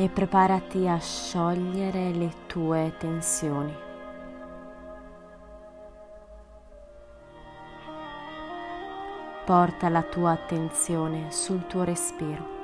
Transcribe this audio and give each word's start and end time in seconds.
e 0.00 0.08
preparati 0.08 0.88
a 0.88 0.98
sciogliere 0.98 2.10
le 2.12 2.32
tue 2.46 2.94
tensioni. 2.96 3.76
Porta 9.44 9.90
la 9.90 10.02
tua 10.02 10.30
attenzione 10.30 11.30
sul 11.30 11.66
tuo 11.66 11.84
respiro. 11.84 12.58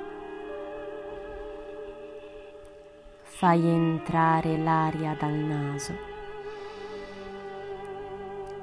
Fai 3.21 3.67
entrare 3.67 4.57
l'aria 4.57 5.13
dal 5.13 5.33
naso 5.33 5.93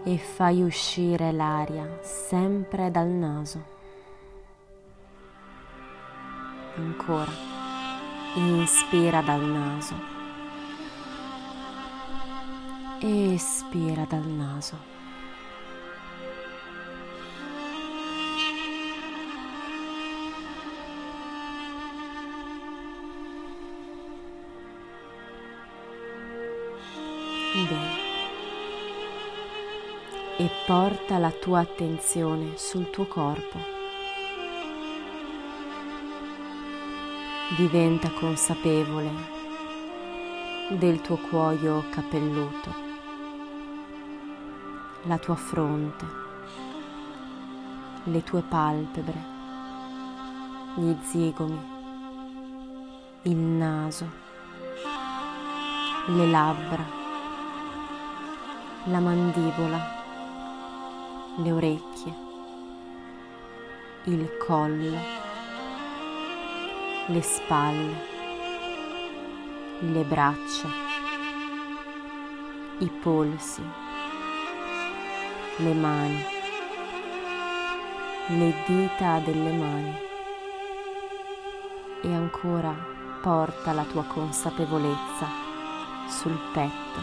e 0.02 0.18
fai 0.18 0.62
uscire 0.62 1.30
l'aria 1.30 2.00
sempre 2.00 2.90
dal 2.90 3.06
naso. 3.06 3.64
Ancora. 6.74 7.53
Inspira 8.36 9.22
dal 9.22 9.40
naso. 9.40 9.94
Espira 13.00 14.04
dal 14.06 14.26
naso. 14.26 14.76
Bene. 27.52 28.02
E 30.38 30.50
porta 30.66 31.18
la 31.18 31.30
tua 31.30 31.60
attenzione 31.60 32.56
sul 32.56 32.90
tuo 32.90 33.06
corpo. 33.06 33.73
Diventa 37.56 38.10
consapevole 38.10 39.12
del 40.70 41.00
tuo 41.00 41.16
cuoio 41.16 41.84
capelluto, 41.90 42.74
la 45.02 45.18
tua 45.18 45.36
fronte, 45.36 46.04
le 48.04 48.24
tue 48.24 48.42
palpebre, 48.42 49.24
gli 50.74 50.96
zigomi, 51.02 51.60
il 53.22 53.36
naso, 53.36 54.10
le 56.06 56.26
labbra, 56.26 56.84
la 58.84 58.98
mandibola, 58.98 60.02
le 61.36 61.52
orecchie, 61.52 62.14
il 64.04 64.28
collo 64.44 65.13
le 67.08 67.20
spalle, 67.20 67.94
le 69.80 70.04
braccia, 70.04 70.68
i 72.78 72.88
polsi, 72.88 73.62
le 75.56 75.74
mani, 75.74 76.24
le 78.28 78.54
dita 78.66 79.18
delle 79.18 79.52
mani. 79.52 79.94
E 82.00 82.14
ancora 82.14 82.74
porta 83.20 83.72
la 83.72 83.84
tua 83.84 84.04
consapevolezza 84.04 85.28
sul 86.08 86.38
petto, 86.54 87.00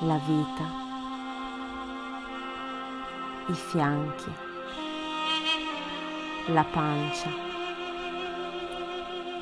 la 0.00 0.18
vita, 0.26 0.64
i 3.46 3.54
fianchi, 3.54 4.32
la 6.46 6.64
pancia 6.64 7.53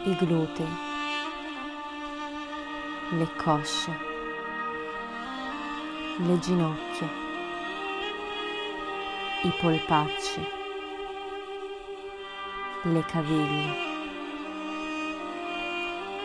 i 0.05 0.17
glutei, 0.17 0.67
le 3.11 3.29
cosce, 3.37 3.97
le 6.17 6.39
ginocchia, 6.41 7.09
i 9.43 9.53
polpacci, 9.61 10.45
le 12.83 13.05
caviglie, 13.05 13.75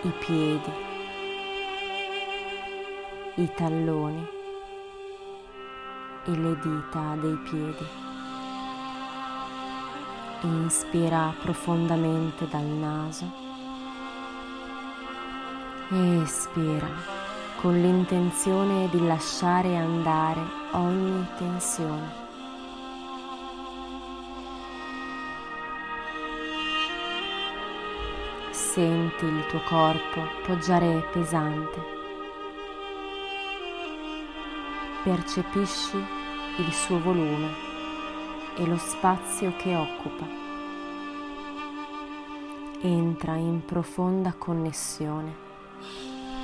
i 0.02 0.12
piedi, 0.26 0.72
i 3.36 3.52
talloni 3.54 4.28
e 6.26 6.32
le 6.32 6.58
dita 6.60 7.16
dei 7.22 7.38
piedi. 7.48 7.88
Inspira 10.42 11.32
profondamente 11.40 12.48
dal 12.48 12.64
naso 12.64 13.47
Espira 15.90 16.90
con 17.62 17.80
l'intenzione 17.80 18.90
di 18.90 19.08
lasciare 19.08 19.78
andare 19.78 20.42
ogni 20.72 21.26
tensione. 21.38 22.12
Senti 28.52 29.24
il 29.24 29.46
tuo 29.46 29.62
corpo 29.62 30.24
poggiare 30.46 31.08
pesante. 31.14 31.82
Percepisci 35.04 35.96
il 36.58 36.74
suo 36.74 37.00
volume 37.00 37.50
e 38.58 38.66
lo 38.66 38.78
spazio 38.78 39.56
che 39.56 39.74
occupa. 39.74 40.28
Entra 42.82 43.36
in 43.36 43.64
profonda 43.64 44.34
connessione 44.38 45.47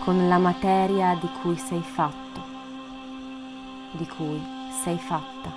con 0.03 0.27
la 0.27 0.37
materia 0.37 1.15
di 1.15 1.29
cui 1.41 1.55
sei 1.55 1.81
fatto, 1.81 2.41
di 3.93 4.05
cui 4.05 4.41
sei 4.83 4.97
fatta. 4.97 5.51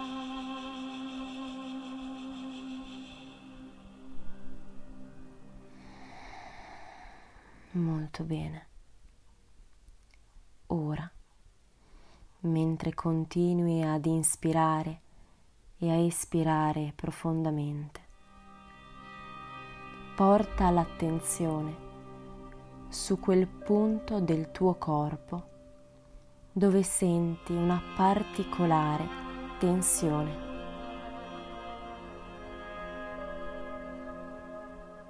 Molto 7.73 8.23
bene. 8.23 8.67
Ora, 10.69 11.11
mentre 12.41 12.95
continui 12.95 13.83
ad 13.83 14.07
inspirare 14.07 15.01
e 15.79 15.91
a 15.91 15.97
espirare 15.97 16.93
profondamente, 16.95 18.01
porta 20.15 20.71
l'attenzione 20.71 21.86
su 22.97 23.21
quel 23.21 23.47
punto 23.47 24.21
del 24.21 24.51
tuo 24.51 24.75
corpo 24.77 25.45
dove 26.51 26.83
senti 26.83 27.53
una 27.53 27.81
particolare 27.95 29.07
tensione. 29.59 30.45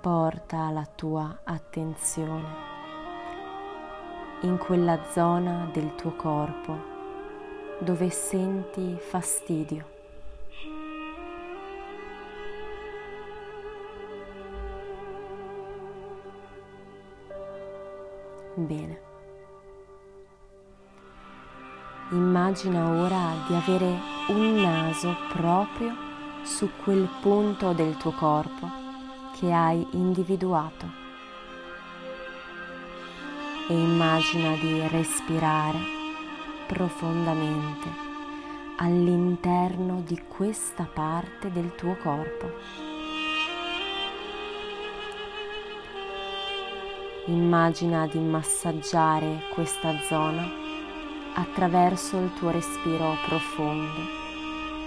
Porta 0.01 0.71
la 0.71 0.85
tua 0.85 1.43
attenzione 1.45 2.75
in 4.41 4.59
quella 4.59 5.05
zona 5.13 5.71
del 5.73 5.95
tuo 5.95 6.17
corpo 6.17 6.77
dove 7.79 8.11
senti 8.11 8.97
fastidio. 8.99 9.96
Bene. 18.59 18.99
Immagina 22.09 22.89
ora 22.89 23.35
di 23.47 23.55
avere 23.55 23.99
un 24.29 24.63
naso 24.63 25.15
proprio 25.29 25.95
su 26.43 26.71
quel 26.83 27.07
punto 27.21 27.75
del 27.75 27.99
tuo 27.99 28.13
corpo 28.13 28.67
che 29.39 29.53
hai 29.53 29.87
individuato 29.91 30.87
e 33.69 33.75
immagina 33.75 34.55
di 34.55 34.89
respirare 34.89 35.79
profondamente 36.67 37.89
all'interno 38.79 40.01
di 40.01 40.19
questa 40.27 40.89
parte 40.91 41.53
del 41.53 41.75
tuo 41.75 41.95
corpo. 41.97 42.96
Immagina 47.27 48.07
di 48.07 48.19
massaggiare 48.19 49.43
questa 49.53 49.99
zona 50.09 50.49
attraverso 51.35 52.17
il 52.19 52.33
tuo 52.35 52.51
respiro 52.51 53.15
profondo 53.27 54.01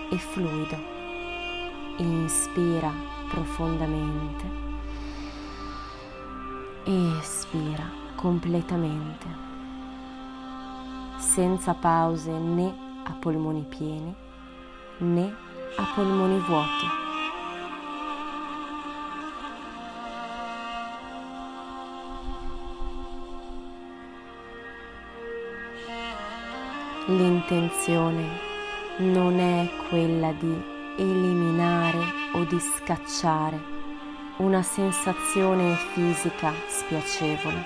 e 0.10 0.18
fluido. 0.18 0.78
Inspira 1.98 2.92
profondamente 3.30 4.68
espira 6.90 7.84
completamente, 8.16 9.28
senza 11.18 11.74
pause 11.74 12.32
né 12.32 12.74
a 13.04 13.14
polmoni 13.14 13.64
pieni 13.64 14.16
né 15.00 15.36
a 15.78 15.84
polmoni 15.94 16.40
vuoti. 16.40 17.09
L'intenzione 27.10 28.24
non 28.98 29.40
è 29.40 29.68
quella 29.90 30.32
di 30.32 30.62
eliminare 30.96 31.98
o 32.34 32.44
di 32.44 32.60
scacciare 32.60 33.60
una 34.38 34.62
sensazione 34.62 35.74
fisica 35.74 36.54
spiacevole. 36.68 37.66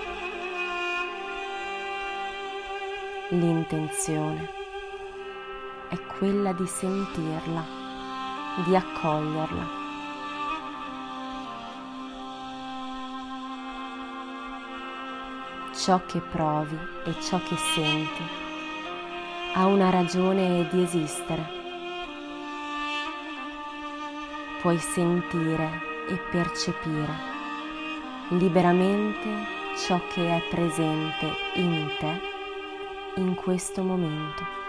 L'intenzione 3.31 4.50
è 5.89 6.00
quella 6.18 6.54
di 6.54 6.66
sentirla, 6.66 7.66
di 8.63 8.78
accoglierla. 8.78 9.68
Ciò 15.75 16.01
che 16.06 16.22
provi 16.22 16.78
e 17.04 17.13
ciò 17.22 17.42
che 17.44 17.57
senti 17.57 18.43
ha 19.55 19.67
una 19.67 19.91
ragione 19.91 20.67
di 20.71 20.81
esistere. 20.81 21.61
Puoi 24.61 24.79
sentire 24.79 25.69
e 26.09 26.17
percepire 26.31 27.31
liberamente 28.29 29.29
ciò 29.85 30.00
che 30.07 30.38
è 30.38 30.41
presente 30.50 31.31
in 31.55 31.88
te 32.00 32.19
in 33.15 33.35
questo 33.35 33.83
momento. 33.83 34.61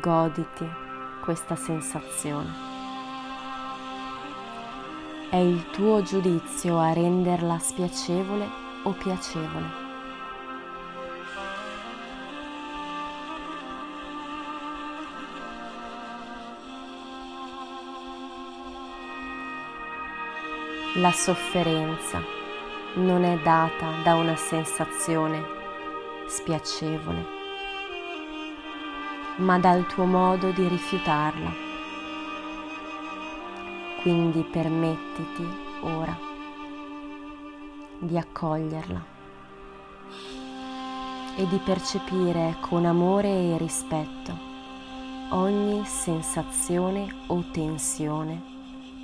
Goditi 0.00 0.66
questa 1.22 1.56
sensazione 1.56 2.75
è 5.28 5.36
il 5.36 5.70
tuo 5.70 6.02
giudizio 6.02 6.78
a 6.78 6.92
renderla 6.92 7.58
spiacevole 7.58 8.48
o 8.84 8.92
piacevole. 8.92 9.84
La 20.94 21.12
sofferenza 21.12 22.22
non 22.94 23.24
è 23.24 23.36
data 23.42 23.90
da 24.02 24.14
una 24.14 24.36
sensazione 24.36 25.44
spiacevole, 26.26 27.26
ma 29.36 29.58
dal 29.58 29.86
tuo 29.86 30.04
modo 30.04 30.52
di 30.52 30.66
rifiutarla. 30.66 31.65
Quindi 34.06 34.44
permettiti 34.44 35.44
ora 35.80 36.16
di 37.98 38.16
accoglierla 38.16 39.04
e 41.36 41.48
di 41.48 41.58
percepire 41.64 42.56
con 42.60 42.84
amore 42.84 43.28
e 43.28 43.58
rispetto 43.58 44.32
ogni 45.30 45.84
sensazione 45.86 47.24
o 47.26 47.50
tensione 47.50 48.40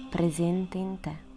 presente 0.08 0.78
in 0.78 1.00
te. 1.00 1.31